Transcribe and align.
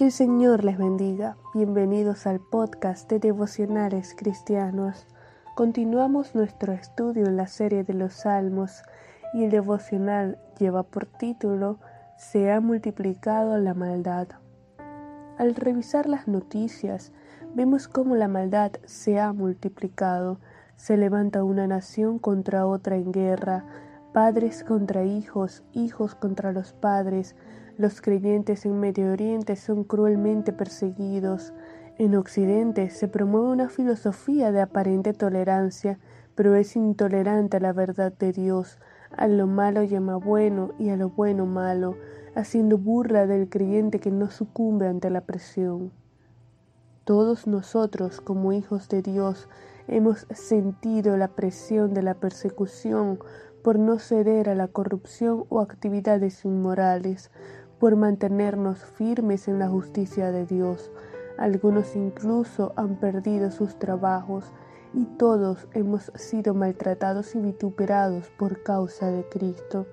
Que 0.00 0.06
el 0.06 0.12
Señor 0.12 0.64
les 0.64 0.78
bendiga. 0.78 1.36
Bienvenidos 1.52 2.26
al 2.26 2.40
podcast 2.40 3.06
de 3.10 3.18
devocionales 3.18 4.14
cristianos. 4.16 5.06
Continuamos 5.54 6.34
nuestro 6.34 6.72
estudio 6.72 7.26
en 7.26 7.36
la 7.36 7.46
serie 7.46 7.84
de 7.84 7.92
los 7.92 8.14
Salmos 8.14 8.82
y 9.34 9.44
el 9.44 9.50
devocional 9.50 10.38
lleva 10.58 10.84
por 10.84 11.04
título 11.04 11.76
Se 12.16 12.50
ha 12.50 12.62
multiplicado 12.62 13.58
la 13.58 13.74
maldad. 13.74 14.28
Al 15.36 15.54
revisar 15.54 16.08
las 16.08 16.26
noticias, 16.26 17.12
vemos 17.54 17.86
cómo 17.86 18.16
la 18.16 18.26
maldad 18.26 18.72
se 18.86 19.20
ha 19.20 19.34
multiplicado. 19.34 20.38
Se 20.76 20.96
levanta 20.96 21.44
una 21.44 21.66
nación 21.66 22.18
contra 22.18 22.64
otra 22.64 22.96
en 22.96 23.12
guerra, 23.12 23.66
padres 24.14 24.64
contra 24.64 25.04
hijos, 25.04 25.62
hijos 25.74 26.14
contra 26.14 26.52
los 26.52 26.72
padres, 26.72 27.36
los 27.80 28.02
creyentes 28.02 28.66
en 28.66 28.78
Medio 28.78 29.10
Oriente 29.10 29.56
son 29.56 29.84
cruelmente 29.84 30.52
perseguidos. 30.52 31.54
En 31.96 32.14
Occidente 32.14 32.90
se 32.90 33.08
promueve 33.08 33.48
una 33.48 33.70
filosofía 33.70 34.52
de 34.52 34.60
aparente 34.60 35.14
tolerancia, 35.14 35.98
pero 36.34 36.54
es 36.54 36.76
intolerante 36.76 37.56
a 37.56 37.60
la 37.60 37.72
verdad 37.72 38.12
de 38.12 38.32
Dios. 38.32 38.78
A 39.16 39.28
lo 39.28 39.46
malo 39.46 39.82
llama 39.82 40.16
bueno 40.16 40.72
y 40.78 40.90
a 40.90 40.96
lo 40.96 41.08
bueno 41.08 41.46
malo, 41.46 41.96
haciendo 42.34 42.76
burla 42.76 43.26
del 43.26 43.48
creyente 43.48 43.98
que 43.98 44.10
no 44.10 44.30
sucumbe 44.30 44.86
ante 44.86 45.08
la 45.08 45.22
presión. 45.22 45.90
Todos 47.04 47.46
nosotros, 47.46 48.20
como 48.20 48.52
hijos 48.52 48.90
de 48.90 49.00
Dios, 49.00 49.48
hemos 49.88 50.26
sentido 50.34 51.16
la 51.16 51.28
presión 51.28 51.94
de 51.94 52.02
la 52.02 52.12
persecución 52.12 53.18
por 53.62 53.78
no 53.78 53.98
ceder 53.98 54.48
a 54.48 54.54
la 54.54 54.68
corrupción 54.68 55.44
o 55.48 55.60
actividades 55.60 56.44
inmorales, 56.44 57.30
por 57.80 57.96
mantenernos 57.96 58.84
firmes 58.84 59.48
en 59.48 59.58
la 59.58 59.68
justicia 59.68 60.30
de 60.30 60.46
Dios. 60.46 60.92
Algunos 61.38 61.96
incluso 61.96 62.72
han 62.76 62.96
perdido 62.96 63.50
sus 63.50 63.78
trabajos 63.78 64.52
y 64.92 65.06
todos 65.06 65.66
hemos 65.72 66.12
sido 66.14 66.52
maltratados 66.52 67.34
y 67.34 67.40
vituperados 67.40 68.30
por 68.38 68.62
causa 68.62 69.10
de 69.10 69.24
Cristo. 69.28 69.86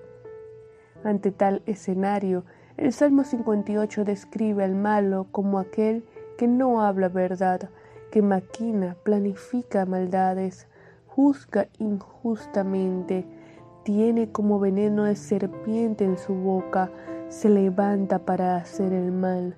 Ante 1.02 1.30
tal 1.32 1.62
escenario, 1.66 2.44
el 2.76 2.92
Salmo 2.92 3.24
58 3.24 4.04
describe 4.04 4.62
al 4.62 4.74
malo 4.74 5.26
como 5.32 5.58
aquel 5.58 6.04
que 6.36 6.46
no 6.46 6.82
habla 6.82 7.08
verdad, 7.08 7.70
que 8.12 8.20
maquina, 8.20 8.96
planifica 9.02 9.86
maldades, 9.86 10.68
juzga 11.06 11.68
injustamente, 11.78 13.26
tiene 13.82 14.30
como 14.30 14.60
veneno 14.60 15.04
de 15.04 15.16
serpiente 15.16 16.04
en 16.04 16.18
su 16.18 16.34
boca, 16.34 16.90
se 17.28 17.50
levanta 17.50 18.20
para 18.20 18.56
hacer 18.56 18.92
el 18.92 19.12
mal. 19.12 19.56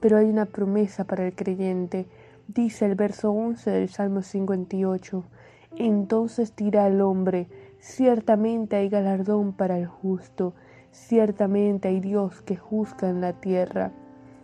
Pero 0.00 0.18
hay 0.18 0.26
una 0.26 0.46
promesa 0.46 1.04
para 1.04 1.26
el 1.26 1.34
creyente. 1.34 2.06
Dice 2.48 2.86
el 2.86 2.94
verso 2.94 3.30
11 3.30 3.70
del 3.70 3.88
Salmo 3.88 4.22
58. 4.22 5.24
Entonces 5.76 6.54
dirá 6.54 6.86
el 6.88 7.00
hombre, 7.00 7.48
ciertamente 7.78 8.76
hay 8.76 8.88
galardón 8.88 9.54
para 9.54 9.78
el 9.78 9.86
justo, 9.86 10.54
ciertamente 10.90 11.88
hay 11.88 12.00
Dios 12.00 12.42
que 12.42 12.56
juzga 12.56 13.08
en 13.08 13.20
la 13.20 13.40
tierra. 13.40 13.92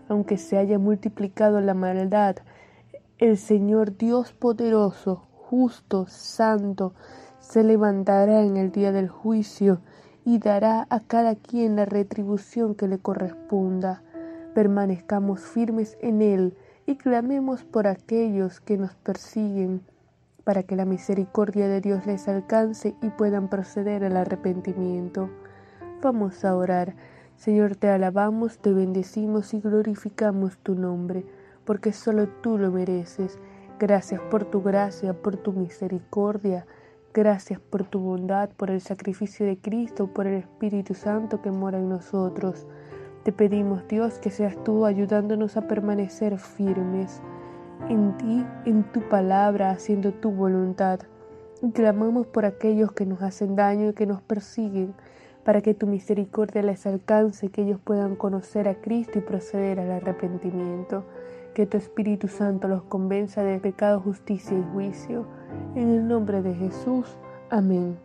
Aunque 0.08 0.38
se 0.38 0.56
haya 0.56 0.78
multiplicado 0.78 1.60
la 1.60 1.74
maldad, 1.74 2.36
el 3.18 3.36
Señor 3.36 3.98
Dios 3.98 4.32
poderoso, 4.32 5.26
justo, 5.32 6.06
santo, 6.06 6.94
se 7.40 7.62
levantará 7.62 8.42
en 8.42 8.56
el 8.56 8.72
día 8.72 8.90
del 8.90 9.08
juicio 9.08 9.80
y 10.28 10.38
dará 10.38 10.86
a 10.90 11.00
cada 11.00 11.36
quien 11.36 11.74
la 11.74 11.86
retribución 11.86 12.74
que 12.74 12.86
le 12.86 12.98
corresponda. 12.98 14.02
Permanezcamos 14.54 15.40
firmes 15.40 15.96
en 16.02 16.20
Él 16.20 16.54
y 16.84 16.96
clamemos 16.96 17.64
por 17.64 17.86
aquellos 17.86 18.60
que 18.60 18.76
nos 18.76 18.94
persiguen, 18.96 19.80
para 20.44 20.64
que 20.64 20.76
la 20.76 20.84
misericordia 20.84 21.66
de 21.66 21.80
Dios 21.80 22.04
les 22.04 22.28
alcance 22.28 22.94
y 23.00 23.08
puedan 23.08 23.48
proceder 23.48 24.04
al 24.04 24.18
arrepentimiento. 24.18 25.30
Vamos 26.02 26.44
a 26.44 26.54
orar. 26.54 26.94
Señor, 27.36 27.76
te 27.76 27.88
alabamos, 27.88 28.58
te 28.58 28.74
bendecimos 28.74 29.54
y 29.54 29.60
glorificamos 29.60 30.58
tu 30.58 30.74
nombre, 30.74 31.24
porque 31.64 31.94
solo 31.94 32.28
tú 32.42 32.58
lo 32.58 32.70
mereces. 32.70 33.38
Gracias 33.78 34.20
por 34.30 34.44
tu 34.44 34.62
gracia, 34.62 35.14
por 35.14 35.38
tu 35.38 35.54
misericordia. 35.54 36.66
Gracias 37.18 37.58
por 37.58 37.82
tu 37.82 37.98
bondad, 37.98 38.48
por 38.50 38.70
el 38.70 38.80
sacrificio 38.80 39.44
de 39.44 39.58
Cristo, 39.58 40.06
por 40.06 40.28
el 40.28 40.34
Espíritu 40.34 40.94
Santo 40.94 41.42
que 41.42 41.50
mora 41.50 41.76
en 41.76 41.88
nosotros. 41.88 42.64
Te 43.24 43.32
pedimos, 43.32 43.88
Dios, 43.88 44.20
que 44.20 44.30
seas 44.30 44.54
tú 44.62 44.86
ayudándonos 44.86 45.56
a 45.56 45.66
permanecer 45.66 46.38
firmes 46.38 47.20
en 47.88 48.16
ti, 48.18 48.46
en 48.66 48.84
tu 48.92 49.00
palabra, 49.08 49.70
haciendo 49.70 50.12
tu 50.12 50.30
voluntad. 50.30 51.00
Clamamos 51.74 52.28
por 52.28 52.44
aquellos 52.44 52.92
que 52.92 53.04
nos 53.04 53.20
hacen 53.20 53.56
daño 53.56 53.88
y 53.88 53.94
que 53.94 54.06
nos 54.06 54.22
persiguen, 54.22 54.94
para 55.42 55.60
que 55.60 55.74
tu 55.74 55.88
misericordia 55.88 56.62
les 56.62 56.86
alcance, 56.86 57.48
que 57.48 57.62
ellos 57.62 57.80
puedan 57.82 58.14
conocer 58.14 58.68
a 58.68 58.76
Cristo 58.76 59.18
y 59.18 59.22
proceder 59.22 59.80
al 59.80 59.90
arrepentimiento. 59.90 61.02
Que 61.58 61.66
tu 61.66 61.76
Espíritu 61.76 62.28
Santo 62.28 62.68
los 62.68 62.84
convenza 62.84 63.42
de 63.42 63.58
pecado, 63.58 63.98
justicia 63.98 64.56
y 64.56 64.62
juicio. 64.72 65.26
En 65.74 65.88
el 65.88 66.06
nombre 66.06 66.40
de 66.40 66.54
Jesús. 66.54 67.18
Amén. 67.50 67.98